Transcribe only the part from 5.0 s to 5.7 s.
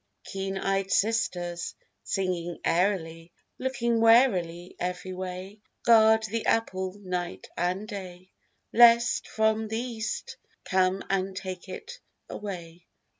way,